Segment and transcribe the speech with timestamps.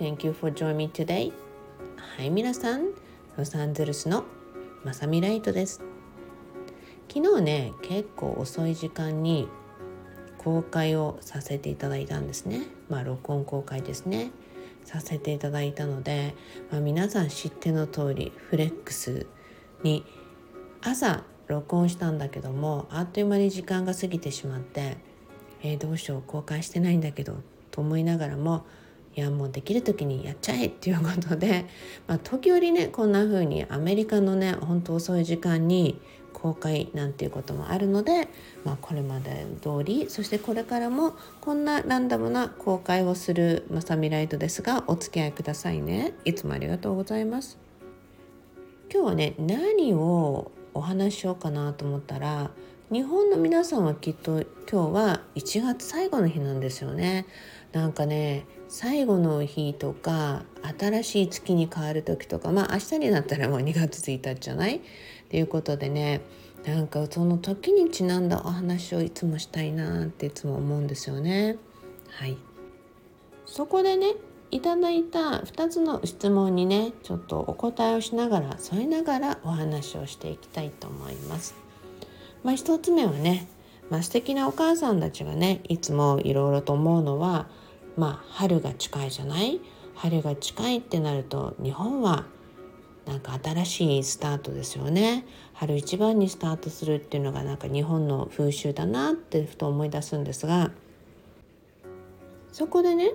[0.00, 1.30] Thank you for joining me today.
[2.16, 2.86] はい、皆さん、
[3.36, 4.24] ロサンゼルスの
[4.82, 5.82] まさみライトです。
[7.12, 9.46] 昨日ね、結構遅い時間に
[10.38, 12.62] 公開をさせていただいたんですね。
[12.88, 14.30] まあ、録音公開ですね。
[14.86, 16.34] させていただいたので、
[16.70, 19.26] まあ、皆さん知っての通り、フレックス
[19.82, 20.06] に
[20.80, 24.96] 朝録音したんだけども、あっという間に時間が過ぎてしまって、
[25.62, 27.36] えー、どうしよう公開してないんだけど
[27.70, 28.64] と思いながらも
[29.20, 31.66] いやもうできる時にやっちゃえっていうことで、
[32.08, 36.00] まあ、時折ねこんな風にアメリカのねほんと遅い時間に
[36.32, 38.28] 公開なんていうこともあるので、
[38.64, 46.14] まあ、これまで通りそしてこれからもこんなランダムな公開をするまさみライトですがお付き合いくださいね。
[46.24, 47.58] いつもありがとうございます。
[48.90, 52.52] 今日はね何をお話ししようかなと思ったら
[52.90, 57.26] 日本の皆さんはきっと今日は1月最後の日なんですよね。
[57.72, 60.44] なんかね最後の日とか
[60.78, 64.76] 新しい月に変わる時とかまあ明日になったらもう2月1日じゃない？
[64.76, 64.80] っ
[65.28, 66.20] ていうことでね
[66.64, 71.56] なんかその時にちなんだお話をいつもしたいなっていつも思うんですよね。
[72.10, 72.36] はい
[73.44, 74.14] そこでね
[74.52, 81.56] いただいた2つの質問にねちょっとお答えをしながら添えながらお話をしていきたいと思います。
[82.44, 83.48] まあ、1つ目はね、
[83.90, 87.48] まあ、素敵なお母さんたちがねいつもいろいろと思うのは、
[87.96, 89.60] まあ、春が近いじゃない？
[89.94, 92.24] 春が近いってなると日本は
[93.06, 95.26] なんか新しいスタートですよね。
[95.54, 100.70] 春一番にスタートするっていうのがなんか日本の風習だなってふと思い出すんですが
[102.50, 103.12] そこでね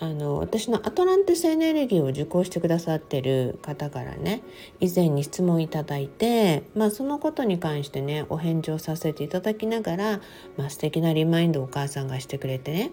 [0.00, 4.42] あの私のアトランティスエネルギーを受講してくださってる方からね
[4.80, 10.20] 以前に質問いただいて、まあ、そのことに関してねお返事をさせていただきながら、
[10.56, 12.90] まあ、素敵なリマインドをお母さんがしてくれてね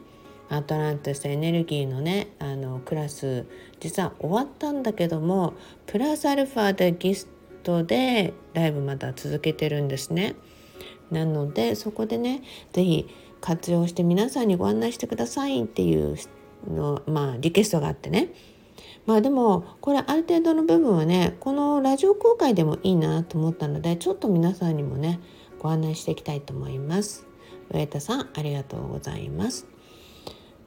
[0.51, 3.45] アトランティスエネルギーのねあのクラス
[3.79, 5.53] 実は終わったんだけども
[5.87, 7.29] プラスアルファでギス
[7.63, 10.35] トでライブまだ続けてるんですね。
[11.09, 12.41] なのでそこでね
[12.73, 13.07] 是非
[13.39, 16.17] 活用して皆さんにご案内してくださいっていう
[16.69, 18.29] の、まあ、リクエストがあってね
[19.05, 25.19] まあでもこれある程度の部分はねこのラジオ公開でもいいなと思ったのでちょっと皆さんにもね
[25.59, 27.25] ご案内していきたいと思います。
[27.73, 29.70] 上田さんありがとうございます。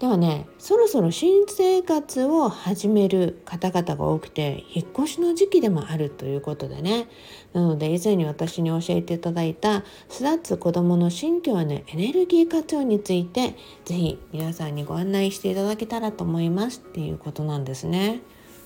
[0.00, 7.08] ではねそろそろ新生活を始める方々が多くて引っ越しの時期でもあるということでね
[7.52, 13.54] なので以前に私に教えていただいた育つ子どもの新居はねエネルギー活用について
[13.84, 18.20] 是非皆さんにご案内していただけたらと思いますっていうことなんですね。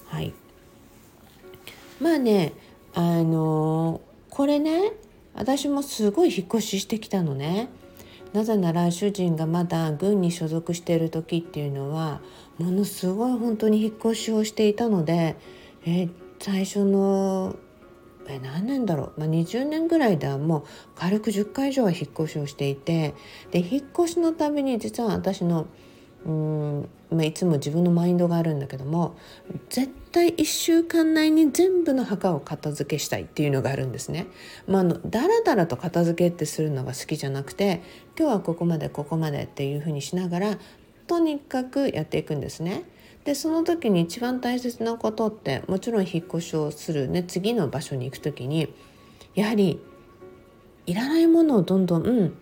[0.07, 0.33] はい
[2.01, 2.55] まあね
[2.95, 4.01] あの
[4.31, 4.93] これね
[5.35, 7.69] 私もすごい引っ越ししてきたのね。
[8.33, 12.21] なぜなら主人がまだ軍に所属している時っていうのは
[12.59, 15.37] ものすごい本当に引っ越しをしていたので、
[15.87, 16.09] え
[16.41, 17.57] 最初の
[18.29, 23.15] え何年だろう、まあ、20年ぐらいではもう軽く10回以上は引っ越しをしていて
[23.51, 25.67] で引っ越しのたびに実は私の
[26.27, 29.17] うんまあ、いつも自分のマインドがあるんだけども
[29.71, 34.27] 絶対1週間内に全部の墓を片付けしたいっていうのがあるんですね。
[34.67, 37.83] まあ、あのだらだらと片付けってするのが好きじゃなくて
[38.19, 40.59] 今日はここまでここまでっていうふうにしながら
[41.07, 42.85] とにかくやっていくんですね。
[43.25, 48.73] でその時に一番大切なことってもちろん引っ越しをするね次の場所に行く時に
[49.35, 49.81] やはり
[50.87, 52.39] いらないものをどんどん、うん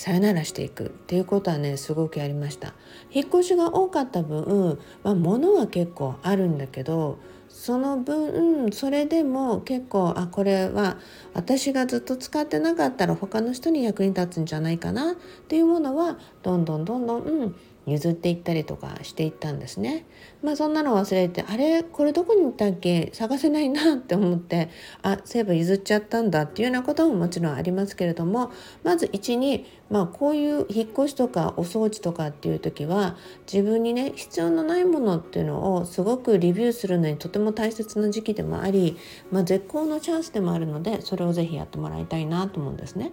[0.00, 2.72] さよならしていくっていうことはねすごくやりました。
[3.10, 7.18] 引っ越しが多かった分、まあ、物は結構あるんだけど
[7.50, 10.96] その分それでも結構あこれは
[11.34, 15.14] 私がずっと使ってなかったら他の人に役に立つんじゃないかなっ
[15.48, 17.56] ていうものはどんどんどんどん、うん、
[17.86, 20.04] 譲っていったりとかしていったんですね。
[20.42, 23.10] まあそんなの忘れてあれこれどこに行ったっけ？
[23.12, 24.68] 探せないなって思って
[25.02, 28.52] あそういえば譲っちゃったんだっていうようなことももちろんありますけれども
[28.84, 33.16] まず1に、まあ、こういう引っ越しとかお掃除とかっていう時は
[33.50, 38.96] 自分にね必要のないものっていうのをすごくリビューするのにとても大切な時期でもあり、
[39.32, 43.12] まあ、絶好のチャンスでもあるのでそれをぜひやってもらいたいなと思うんですね。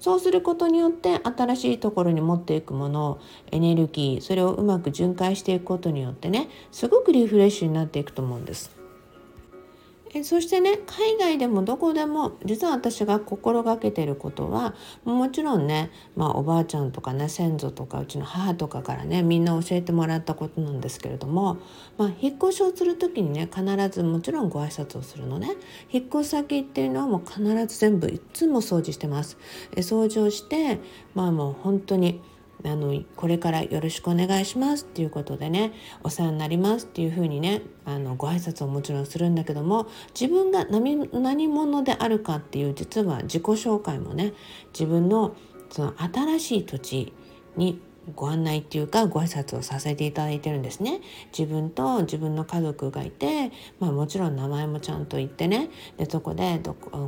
[0.00, 3.18] そうすることによって新しいところに持っていくもの
[3.50, 8.77] エネルギーそれをうまく巡回していくことによってねすごくリフレッシュになっていくと思うんです。
[10.14, 14.74] えそしてね海外でもどこでも実は私が心がけてることは
[15.04, 21.58] もちろんね、まあ、おばあちゃんとかね先祖とかうちの母とかからねみんな教えてもらったことなんですけれども、
[21.98, 25.56] まあ、引っ越しをする時にね必ずもちろんご挨拶をするのね
[25.90, 29.36] 引っ越し先っていうのはもう必ず全部いつも掃除してます。
[29.76, 30.80] え掃除をして
[31.14, 32.20] まあもう本当に
[32.64, 35.72] あのこれからよろしくお願いしますっていうことでね
[36.02, 39.86] お世話になりますっていうふうにねあのご挨拶をもちろんするんだけども
[40.18, 44.32] 自分が何何者であるかっていう実は自己紹介もね
[44.72, 45.36] 自分の
[45.70, 47.12] その新しい土地
[47.56, 47.80] に
[48.14, 51.00] ご案内っていうかご挨拶をさせていただいてるんですね。
[51.36, 53.50] 自分と自分の家族がいて、
[53.80, 55.70] まあ、もちろん名前もちゃんと言ってね。
[55.96, 56.60] でそこで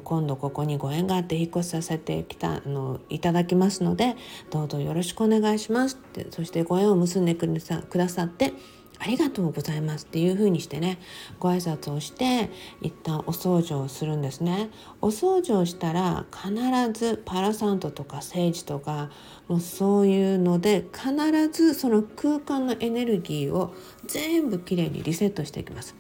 [0.04, 4.16] 今度ここにご縁があって引っ越しさせてきたのいただきますので
[4.50, 6.26] どうぞよろしくお願いしますって。
[6.30, 7.46] そしてご縁を結んでく
[7.98, 8.52] ださって
[9.00, 10.98] ありがとうございますっていう風にしてね
[11.38, 12.50] ご挨拶をして
[12.82, 14.70] 一旦お掃除をするんですね。
[15.00, 16.52] お掃除をしたら必
[16.92, 19.10] ずパラサントとかセージとか
[19.48, 23.74] もうそういうので必ずその空間のエネルギーを
[24.06, 25.99] 全部きれいにリセットしていきます。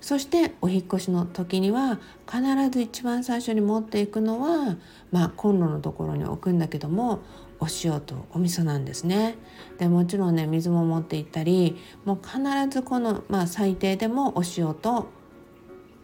[0.00, 1.98] そしてお引越しの時には
[2.30, 4.76] 必ず一番最初に持っていくのは、
[5.10, 7.20] まあ、コンロのところに置くんだけども
[7.58, 9.36] お塩とお味噌なんですね。
[9.78, 12.40] でもちろんね水も持って行ったりもう必
[12.70, 15.08] ずこの、まあ、最低でもお塩と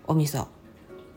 [0.06, 0.46] お味噌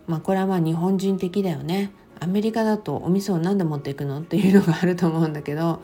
[0.07, 1.91] まあこれはまあ日本人的だよね。
[2.21, 4.19] アメリカだとお味噌を何で持っていくの？
[4.19, 5.81] っていうのがあると思うんだけど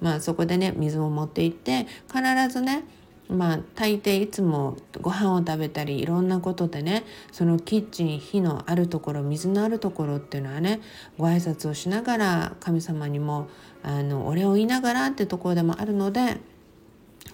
[0.00, 2.84] まあそこでね水も持って行って必ずね
[3.28, 10.80] まあ大抵いつもご飯を食べたりいろんなことでねそのキッチン火のあるところ水のあるところっていうのはね
[11.16, 13.48] ご挨拶をしながら神様にも
[13.82, 16.38] あのお礼を言いながらってところでもあるので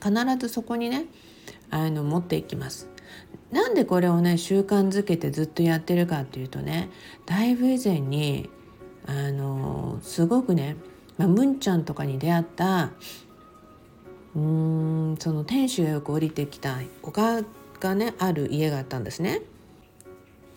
[0.02, 1.06] 必ずそこにね
[1.70, 2.88] あの持っていきます。
[3.50, 6.88] なんでこれをね習慣づけてずっとやってるかっていうとね
[7.26, 8.48] だいぶ以前に
[9.06, 10.76] あのすごくね、
[11.18, 12.92] まあ、ムンちゃんとかに出会った
[14.34, 14.42] うー
[15.12, 17.42] んその天使がよく降りてきた丘
[17.80, 19.42] がねある家があったんですね。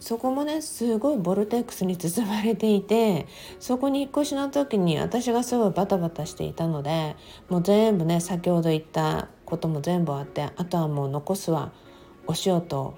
[0.03, 3.25] そこもねすごいボルテックスに包まれていて
[3.61, 7.15] そこに引っ越しの時に私がすごいバタバタしていたので
[7.47, 11.71] もう全部ね先ほど言ったことも全部あってあとはもう残すは
[12.27, 12.97] お塩と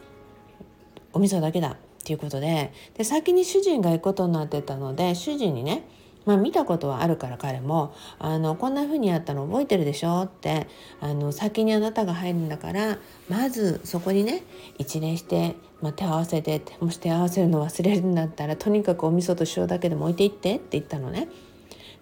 [1.13, 5.87] お味噌だけだっていうことでで先に主人が行くことになってたので主人にね
[6.25, 10.67] まあ、見たことはあるから彼もあのこんな風にやったの覚えてるでしょって
[10.99, 12.97] あの先にあなたが入るんだから
[13.29, 14.43] まずそこにね
[14.77, 21.27] 一礼して、まあ、手を合わせてもし手を合わせるの忘れるんだったらとにかくお味噌と塩だけでも置いていってって言ったのね。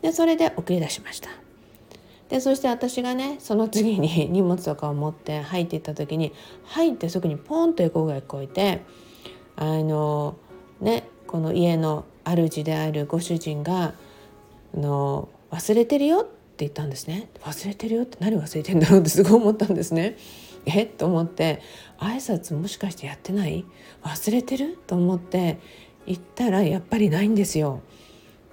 [0.01, 1.29] でそれで送り出しました。
[2.29, 6.33] でそして私がねその次に 荷物とかを持って入っていった時に
[6.65, 8.81] 入ってすぐにポンとエコーが聞こえて
[9.55, 10.35] あの
[10.81, 13.93] ねこの家の主であるご主人が
[14.75, 16.29] の忘れてるよって
[16.59, 17.29] 言ったんですね。
[17.41, 20.17] 忘れてるよって何忘れてんだろうってすごい思ったんですね。
[20.65, 20.83] え？
[20.83, 21.61] っと思って
[21.99, 23.65] 挨拶もしかしてやってない？
[24.03, 24.77] 忘れてる？
[24.87, 25.59] と思って
[26.05, 27.81] 行ったらやっぱりないんですよ。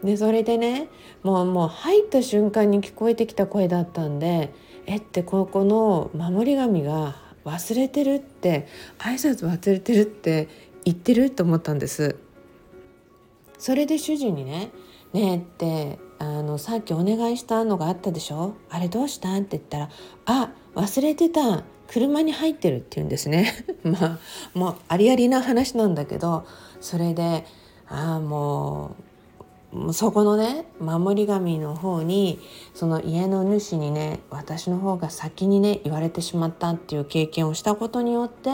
[0.02, 0.88] でそれでね
[1.22, 4.52] もうもう入った瞬間に聞こえてきた声だったんで
[4.86, 8.66] えってここの守り神が忘れてるって
[8.98, 10.48] 挨拶忘れてるって
[10.84, 11.30] 言ってる？
[11.30, 12.16] と思ったんです。
[13.58, 14.70] それで主人にね
[15.12, 18.54] 「ねえ」ってあのさっきお願いしたのがあったでしょ？
[18.68, 19.88] あれどうしたって言ったら
[20.26, 21.64] 「あ忘れてた。
[21.92, 23.52] 車に入ってる」って言うんですね。
[23.82, 24.18] まあ
[24.54, 26.44] もうありありな話なんだけど
[26.80, 27.44] それで
[27.88, 28.94] ああも
[29.74, 32.38] うそこのね守り神の方に
[32.74, 38.50] その家の主にね私の方が先にね言われてしまったっていう経験をしたことによって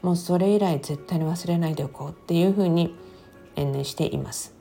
[0.00, 2.94] もうそれ以来絶対に忘れないでおこうっていうふうに、
[3.56, 4.57] えしています。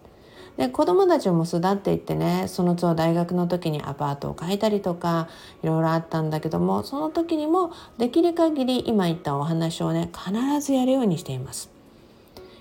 [0.57, 5.29] で子供たちも育っていってねその都度大学の時にアパートを買いたりとか
[5.63, 11.69] いろいろあったんだけどもその時にもできる限り今言ったお話をね必ずやるようにしています。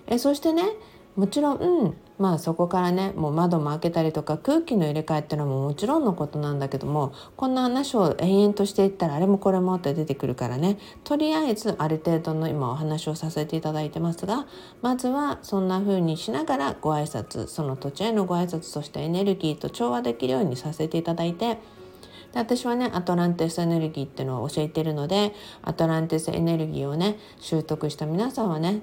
[0.06, 0.62] えそしてね
[1.16, 10.78] もちろん、うん、まあそこからねもう窓も開けたりとか空気の入れ替えってのももちろんのことなんだけどもこんな話を延々としていったらあれもこれもって出てくるからね。
[11.04, 14.46] とりあえずある程度の今お話をさせていただいてますが
[14.82, 21.58] まずはそんな風にしながらご挨拶その土地へのご挨拶そしてエネルギーと調和できるようにさせていただいて
[22.34, 25.32] 私はねアトランティスエネルギーっていうのを教えているので
[25.62, 28.82] アトランティスエネルギーをね習得した皆さんはね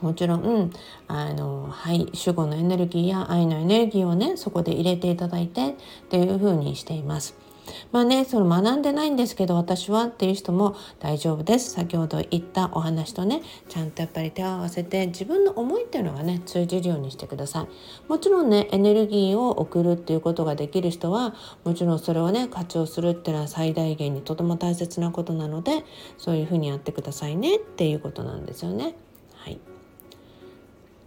[0.00, 0.72] もちろん
[1.08, 5.74] あの、はい、主語のエネルギーや愛のエネルギーをねそこで入れていただいてっ
[6.08, 7.44] ていう風にしています。
[7.92, 11.70] まあね、その学んでないんですけど私はっていう人も大丈夫です。
[11.70, 18.08] 先ほど言ったお話とね、ちゃんとやっぱり手を合わせて自分の思いっていうのがね、通じるようにしてください。
[18.08, 25.84] もちろんね、エネルギーを送るっていうことができる人は、もちろんそれをね、活用するっていうのは最大限にとても大切なことなので、
[26.18, 28.94] そういうふうにやってくださいねっていうことなんですよね。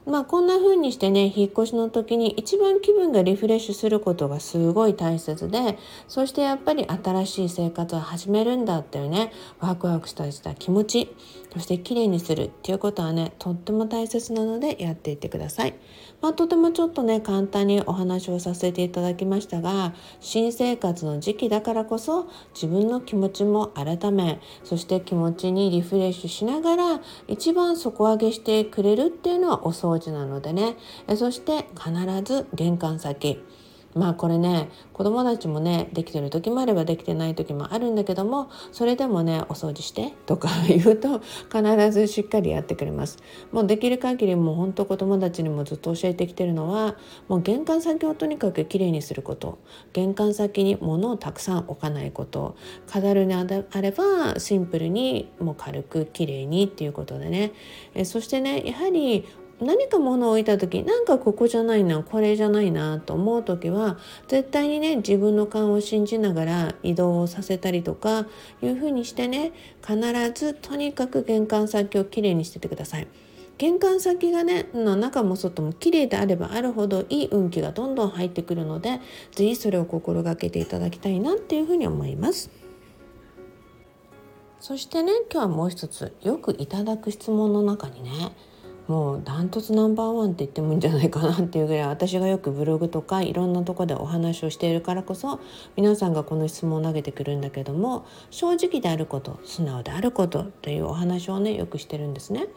[0.08, 11.16] まあこんな風にしてね引っ越しの時に一番気分がリフレッシュすることがすごい大切でそしてやっぱり新しい生活を始めるんだっていうねワクワクした気持ち。
[11.58, 15.74] そして綺麗にするっていうことはねとっても大切なのでやっていってください。
[16.22, 30.76] まあ、とてもちょっとね簡単にお話をさせていただきましたが新生活の時期だからこそ自分の気持ちも改めそして気持ちにリフレッシュしながら一番底上げしてくれるっていうのはお掃除なのでね
[31.16, 31.92] そして必
[32.24, 33.44] ず玄関先
[33.98, 43.18] まあこれね子供たちもねできてる時もあればできてない時もあるんだけどもそれでもねお掃除してとか言うと必ずしっかりやってくれます。
[43.51, 46.96] もうできる限りもうほんと子供たちにもずっと教えてきてるのは
[47.27, 49.60] もう玄関先をとにかくきれいにすること。
[49.94, 52.56] 玄関先に物をたくさん置かないこと。
[52.88, 57.51] 飾るにあればシンプルにもう軽くきれいにっていうことでね。
[57.94, 59.25] えそしてねやはり
[59.60, 63.98] 何か物を置いた時なんかここじゃないなこれじゃないなと思う時は
[64.28, 68.28] 絶対にね自分の勘を信じながら移動をさせたりとか
[68.62, 69.54] いうふうにしてね
[69.86, 70.00] 必
[70.34, 73.08] ずとにかく玄関先をきれいにしててください。
[73.58, 82.52] 玄関先がねの中も外も綺麗であればあるほどいい運気がどんどん入ってくるので是非それを心がけていただきたいなっていうふうに思います。
[84.60, 88.10] そしてね今日はもう一つよくいただく質問の中にね
[88.88, 95.41] もうダントツナンバーワンって言ってもいいんじゃないかなっていうぐらい私がよくブログとかいろんなとこでお話をしているからこそ
[95.75, 102.48] 皆さんがこの質問を投げてくるんだけども正直であること素直であることというお話をねよくしてるんですね。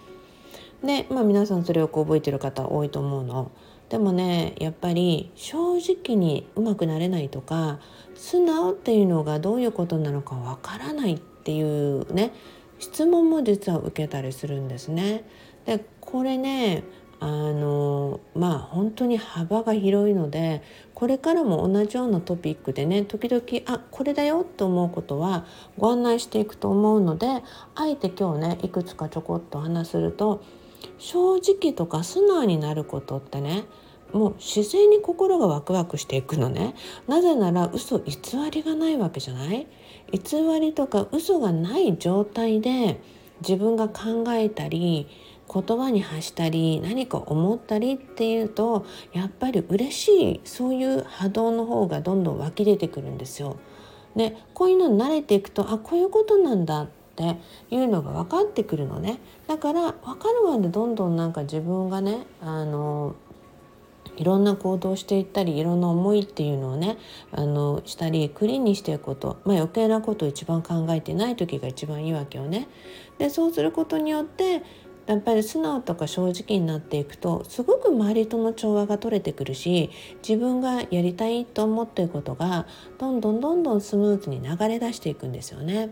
[0.84, 3.50] でまあ皆さんそれをこう覚えてる方多いと思うの。
[3.88, 7.80] でもねやっぱり正直にうまくなれないとか
[8.14, 12.32] 素直っていうのがどういうことなのかわからないっていうね
[12.78, 15.24] 質問も実は受けたりするんですね。
[15.66, 16.82] でこれね
[17.22, 20.62] あのまあ本当に幅が広いので
[20.94, 25.44] これからも同じようなトピックでね時々あこれだよと思うことは
[25.76, 27.42] ご案内していくと思うので
[27.74, 30.42] あえて今日ねいくつかちょこっと話すると
[30.96, 33.64] 正直とか素直になることってね
[34.12, 36.74] もう自然に心がワクワクしていくのね。
[37.06, 38.16] なぜなら嘘偽
[38.50, 39.68] りがないわけじゃない？
[40.10, 43.00] 偽りとか嘘がない状態で
[43.40, 45.06] 自分が考えたり
[45.52, 53.56] 言葉に発したり何か思ったりっていうとやっぱり嬉しいそういう波動の方がどんどん湧き出てくるんですよ。
[54.14, 57.36] でこういうのに慣れていくとあこういうことなんだって
[57.70, 63.14] いうのが分かってくるのねだから分かるまでどんどんなんか自分がねあの
[64.16, 66.98] いろんな行動していったりいろんな思いっていうのをね
[67.32, 72.68] あのしたりクリーンにしていくこと、まあ、余計なことを一番考えてない時が一番いいわけよね。
[73.18, 74.62] でそうすることによって
[75.06, 79.90] やっぱり素直とか正直になっていくとすごく周りとの調和が取れてくるし
[80.26, 82.66] 自分がやりたいと思っていることが
[82.98, 85.90] どんどんどんどんスムーズに流れ出していくんですよね。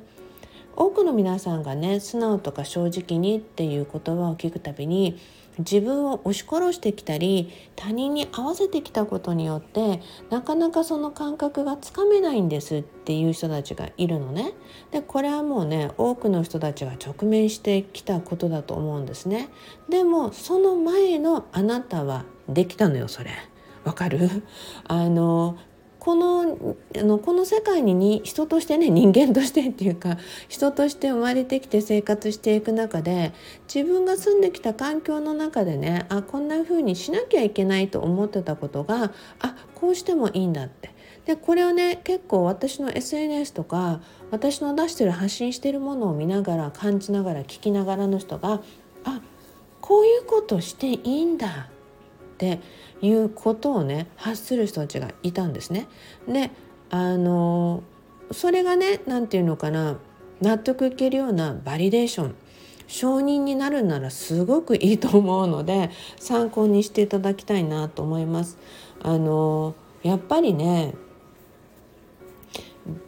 [0.76, 5.18] 多くの皆さんがね素直とか正直にっていう言葉を聞くたびに
[5.58, 10.00] 自分を押し殺してきたり他人に合わせてきたことによって
[10.30, 14.52] なかなかその感覚がつかめないんですっていう人たちがいるのね。
[14.90, 19.48] でこれはもうね多くの人たちが直面してきたことだと思うんですね。
[19.88, 23.30] でもその前のあなたはできたのよそれ。
[23.84, 24.42] わかる？
[24.84, 25.56] あの
[25.98, 30.16] このあのこの世界にに人としてね人間としてっていうか
[30.48, 33.32] 人として生まれてきて生活していく中で
[33.72, 40.96] 自分が住んできた環境の中でねあこんな風にしなきゃいけないと思ってたことがあこうしてもいいんだって。
[41.26, 44.00] でこれをね結構私の SNS とか
[44.30, 48.62] 私の出してる発信してるものを見ながら感じながら聞きながらの人が
[49.04, 49.20] あ
[49.82, 51.68] こういうことしていいんだ
[52.38, 52.60] って
[53.02, 55.88] いうことをね発する人たちがいたんですね。
[56.28, 56.52] で
[56.90, 57.82] あの
[58.30, 59.98] それがね何て言うのかな
[60.40, 62.34] 納得いけるようなバリデーション
[62.86, 68.56] 承認になるならすごくいいと思うので参考にしていただきたいなと思います。
[69.02, 70.94] あのやっぱりね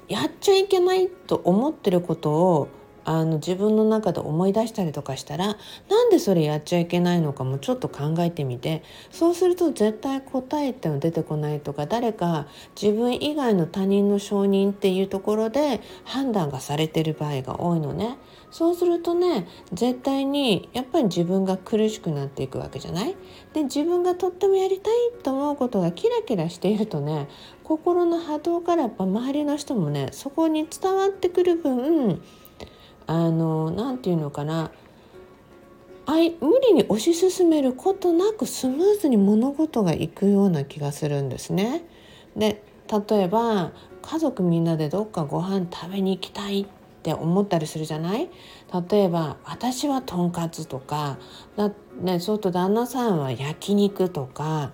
[0.09, 2.69] やっちゃいけないと思ってることを
[3.05, 5.57] あの自分の中で思い出したりとかしたら
[5.89, 12.47] なんでそれやっちゃいけないのかもちょっと考えてみてそうすると絶対答えっての出てこないとか誰か
[12.81, 18.19] 自分以外の他人の承認っていうところで判断がされてる場合が多いのね。
[18.53, 23.15] そうするとね絶対にやっぱり自分が苦しくなっていくわけじゃない？
[23.53, 27.29] で自分がとってもやりたいと思うことがキラキラしているとね
[27.63, 32.21] 心の波動からやっぱ周りの人もねそこに伝わってくる分
[33.13, 34.71] あの何て言うのかな
[36.07, 41.83] あい無理に推し進めることなくスムーズに物事がいくような気がするんですね。
[42.37, 42.63] で
[43.09, 46.67] 例えば家族みんなでどっかご飯食べに行きたいっ
[47.03, 48.31] て思ったりするじゃない？
[48.91, 51.19] 例えば私はとんかつとか
[51.57, 54.71] だ、ね、そうと旦那さんは焼肉とか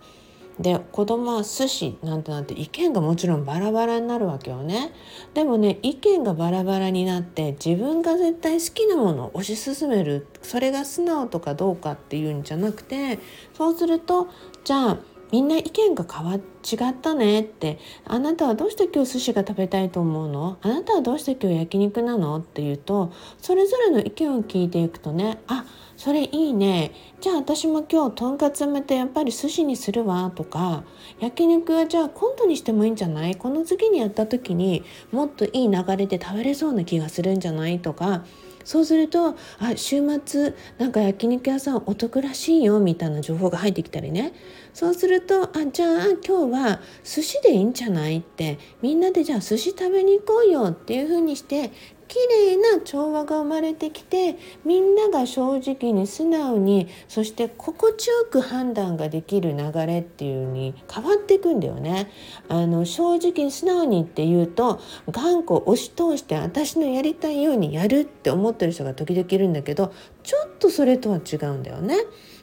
[0.58, 4.92] で子供は寿司なんてなって意見がもちろんバラバラになるわけよね。
[5.34, 10.26] でもね意見がバラバラになって自分が絶対好きなものを推し進める。
[10.40, 13.18] それが素直とかどうかっていうんじゃなくて
[13.54, 14.28] そうすると
[14.64, 14.98] じゃあ
[15.32, 17.78] みんな意見が変わっ違ったねって。
[18.04, 20.58] あなたはどうして今日寿司が食べたいと思うの？
[20.62, 22.38] あなたはどうして今日焼肉なの？
[22.38, 25.64] って言うとそれぞれの意見を聞いていくとねあ
[25.96, 26.90] それいいね。
[27.20, 30.82] じゃあ私も今日とんかつやめてやっぱり寿司にするわとか
[31.20, 33.36] 焼肉はじゃあ今度にしてもいいんじゃない？
[33.36, 37.78] この次にやった時にもっといい流れで食べれそうな気がするんじゃない？
[37.78, 38.24] とか
[38.66, 44.32] そうするとあ週末なんか焼肉屋さんお得らしいよみたいな情報が入ってきたりね。
[44.74, 45.90] そうするとあじゃあ
[46.26, 48.58] 今日は寿司でいいんじゃないって。
[48.82, 51.70] みんなでじゃあ寿司食べに行こうよっていう風にして
[52.08, 62.10] 綺麗な調和が生まれてきてみんなが正直に素直にそして心地よく判断ができる流れっていうに変わっていくんだよね。
[62.48, 71.96] あの正直に素直にって言うと頑固押し通して私のやりたいようにやるって思ってる人が時々いるんだけどちょっとそれとは違うんだよね。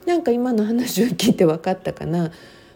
[0.06, 2.32] なんか今の話を聞いて分かったかな。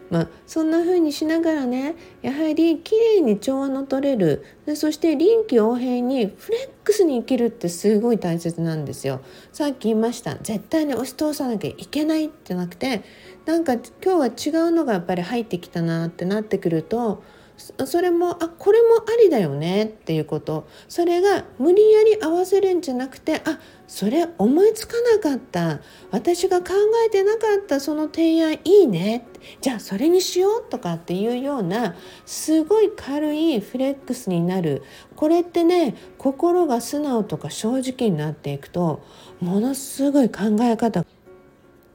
[0.09, 4.45] まあ、そんな風にしながらねやはり綺麗に調和の取れる
[4.75, 9.21] そして臨機応変にフレックスに生きるってすごい大切なんですよ。
[9.51, 13.03] さっき言いました絶対に押し通さなきゃいけないってなくて
[13.45, 17.23] なんか今日は違うのがやっぱり入ってきたなってなってくると
[17.57, 20.67] それもあこれもありだよねっていうこと。
[20.87, 25.79] それが無理やり合わせるんじゃなくてあそれ思いつかなかった。
[26.11, 26.73] 私が考
[27.05, 29.25] えてなかったその提案いいね。
[29.61, 31.95] じゃあそれにしようとかっていうような
[32.25, 34.83] すごい軽いフレックスになる。
[35.15, 39.01] これってね心が素直とか正直になっていくと
[39.41, 41.05] ものすごい考え方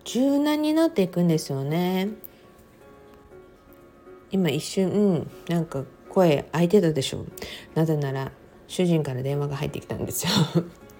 [0.05, 2.09] 柔軟になっていくんですよね。
[4.33, 7.25] 今一瞬、うん、なんか声開いてたでしょ。
[7.75, 8.33] なぜなら
[8.66, 10.33] 主人から電話が入ってきたんですよ。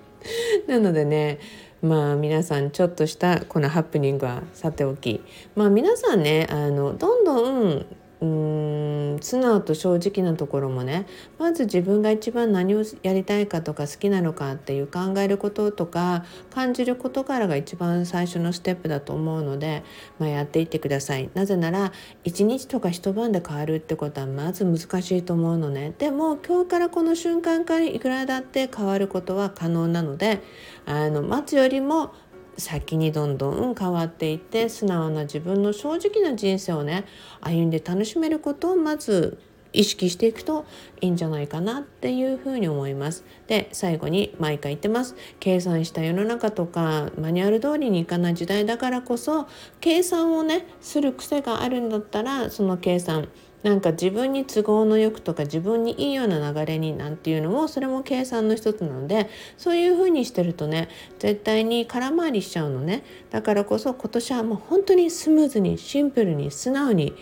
[0.69, 1.41] なのでね
[1.81, 5.23] まあ皆さんちょっとしたこのハプニングはさておき。
[5.57, 7.87] まあ皆さんねあのどんどん
[8.23, 11.07] うん素直と正直なところもね
[11.41, 19.83] まず自分が一番何をやりたいかとか好きなのかっていう考えることとか感じることからが一番最初のステップだと思うので、
[20.21, 21.31] まあ、やっていってください。
[21.35, 25.93] なぜなら一日とか一晩で変わるってことはまず難しいと思うのね。
[25.99, 30.43] でも今日からこの瞬間からいくらだって変わることは可能なので
[30.87, 32.13] あの待つよりも
[32.59, 37.05] 先にどんどん変わっていって素直な自分の正直な人生をね
[37.41, 39.39] 歩んで楽しめることをまず
[39.73, 40.67] 意識していくと
[41.01, 43.25] いいんじゃないかなっていうふうに思います。
[43.47, 49.47] で最後に毎回言ってます計算した世の中とかマニュアル通りにいかない時代だからこそ
[49.81, 53.29] 計算をねする癖があるんだったらその計算
[53.63, 63.05] なんか自分に都合のよくとか自分にいいような流れになんていうのもそれも計算の一つなのでそういうふうにしてるとね絶対に空回りしちゃうのね。
[63.31, 67.15] だからこそ今年はもう本当にスムーズにシンプルに素直に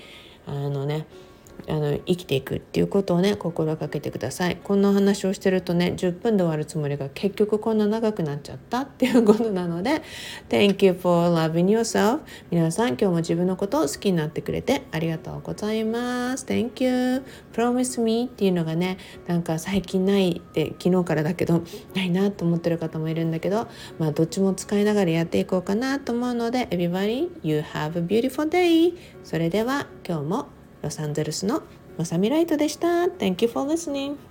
[0.46, 1.07] あのね
[1.70, 4.56] あの生きていくっていうことをね心がけてください。
[4.62, 10.02] こんな話をしてるとね10分で終わるつもりが結局こんな長くなっちゃったっていうことなので
[10.48, 12.20] Thank you for loving yourself.
[12.50, 16.44] 皆さん今日も自分のことを好きになってくれてありがとうございます。
[16.46, 17.22] Thank you.
[17.52, 21.62] Promise me っていうのがねなんか最近ないって昨日からだけど
[21.94, 28.94] ないなと思ってる方もいるんだけどまあどっちも使いながらやっていこうかなと思うので Everybody you have a beautiful day.
[29.22, 31.62] それでは今日もロサンゼルスの
[31.98, 32.88] まさみライトでした。
[33.04, 34.29] Thank you for listening.